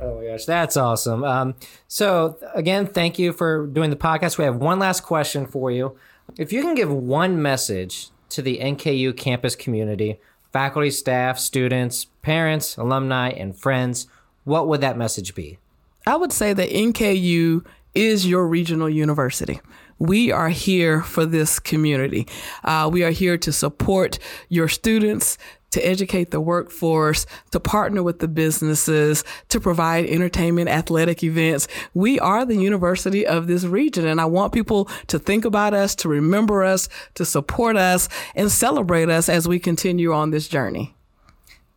Oh 0.00 0.18
my 0.18 0.26
gosh, 0.26 0.44
that's 0.44 0.76
awesome. 0.76 1.22
Um, 1.22 1.54
so, 1.86 2.36
again, 2.54 2.86
thank 2.86 3.16
you 3.16 3.32
for 3.32 3.66
doing 3.66 3.90
the 3.90 3.96
podcast. 3.96 4.38
We 4.38 4.44
have 4.44 4.56
one 4.56 4.80
last 4.80 5.02
question 5.02 5.46
for 5.46 5.70
you. 5.70 5.96
If 6.36 6.52
you 6.52 6.62
can 6.62 6.74
give 6.74 6.90
one 6.90 7.40
message 7.40 8.10
to 8.30 8.42
the 8.42 8.58
NKU 8.58 9.16
campus 9.16 9.54
community, 9.54 10.18
faculty, 10.52 10.90
staff, 10.90 11.38
students, 11.38 12.06
parents, 12.22 12.76
alumni, 12.76 13.28
and 13.28 13.56
friends, 13.56 14.08
what 14.42 14.66
would 14.66 14.80
that 14.80 14.98
message 14.98 15.36
be? 15.36 15.58
I 16.04 16.16
would 16.16 16.32
say 16.32 16.52
that 16.52 16.70
NKU 16.70 17.64
is 17.94 18.26
your 18.26 18.48
regional 18.48 18.90
university. 18.90 19.60
We 20.00 20.32
are 20.32 20.48
here 20.48 21.02
for 21.02 21.26
this 21.26 21.60
community. 21.60 22.26
Uh, 22.64 22.88
we 22.90 23.04
are 23.04 23.10
here 23.10 23.36
to 23.36 23.52
support 23.52 24.18
your 24.48 24.66
students, 24.66 25.36
to 25.70 25.86
educate 25.86 26.30
the 26.30 26.40
workforce, 26.40 27.26
to 27.50 27.60
partner 27.60 28.02
with 28.02 28.18
the 28.18 28.28
businesses, 28.28 29.24
to 29.48 29.60
provide 29.60 30.06
entertainment, 30.06 30.68
athletic 30.68 31.22
events. 31.22 31.68
We 31.94 32.18
are 32.20 32.44
the 32.44 32.56
university 32.56 33.26
of 33.26 33.46
this 33.46 33.64
region. 33.64 34.06
And 34.06 34.20
I 34.20 34.24
want 34.26 34.52
people 34.52 34.88
to 35.08 35.18
think 35.18 35.44
about 35.44 35.74
us, 35.74 35.94
to 35.96 36.08
remember 36.08 36.64
us, 36.64 36.88
to 37.14 37.24
support 37.24 37.76
us, 37.76 38.08
and 38.34 38.50
celebrate 38.50 39.08
us 39.08 39.28
as 39.28 39.46
we 39.46 39.58
continue 39.58 40.12
on 40.12 40.30
this 40.30 40.48
journey. 40.48 40.94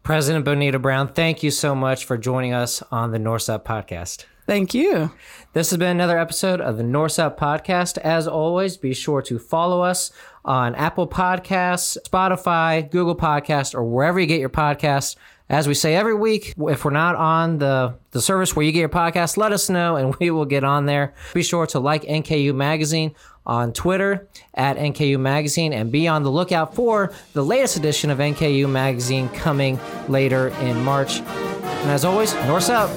President 0.04 0.44
Bonita 0.44 0.80
Brown, 0.80 1.14
thank 1.14 1.44
you 1.44 1.52
so 1.52 1.74
much 1.74 2.04
for 2.04 2.18
joining 2.18 2.54
us 2.54 2.84
on 2.92 3.12
the 3.12 3.20
Norse 3.20 3.48
Up 3.48 3.66
podcast. 3.66 4.26
Thank 4.46 4.74
you. 4.74 5.12
This 5.54 5.70
has 5.70 5.78
been 5.78 5.90
another 5.90 6.18
episode 6.18 6.60
of 6.60 6.78
the 6.78 6.84
Norse 6.84 7.18
Up 7.18 7.40
Podcast. 7.40 7.98
As 8.00 8.28
always, 8.28 8.76
be 8.76 8.94
sure 8.94 9.22
to 9.22 9.40
follow 9.40 9.82
us 9.82 10.12
on 10.44 10.76
Apple 10.76 11.08
Podcasts, 11.08 11.98
Spotify, 12.06 12.90
Google 12.92 13.16
Podcasts, 13.16 13.74
or 13.74 13.84
wherever 13.84 14.20
you 14.20 14.26
get 14.26 14.42
your 14.42 14.50
podcasts. 14.50 15.16
As 15.50 15.68
we 15.68 15.74
say 15.74 15.96
every 15.96 16.16
week, 16.16 16.56
if 16.58 16.84
we're 16.84 16.92
not 16.92 17.16
on 17.16 17.60
the, 17.60 17.96
the 18.12 18.22
service 18.22 18.56
where 18.56 18.66
you 18.66 18.72
get 18.72 18.80
your 18.80 18.90
podcast, 18.90 19.38
let 19.38 19.52
us 19.54 19.70
know 19.70 19.96
and 19.96 20.16
we 20.20 20.30
will 20.30 20.46
get 20.46 20.64
on 20.64 20.88
there. 20.88 21.14
Be 21.34 21.44
sure 21.44 21.68
to 21.68 21.80
like 21.80 22.04
NKU 22.04 22.54
Magazine 22.54 23.14
on 23.46 23.72
Twitter 23.72 24.28
at 24.54 24.78
NKU 24.78 25.20
Magazine 25.20 25.72
and 25.74 25.92
be 25.92 26.08
on 26.08 26.24
the 26.24 26.32
lookout 26.32 26.76
for 26.76 27.14
the 27.34 27.44
latest 27.44 27.78
edition 27.78 28.10
of 28.10 28.18
NKU 28.18 28.70
Magazine 28.70 29.30
coming 29.30 29.80
later 30.08 30.48
in 30.62 30.84
March. 30.84 31.20
And 31.20 31.92
as 31.92 32.04
always, 32.04 32.34
Norse 32.34 32.70
Up. 32.70 32.90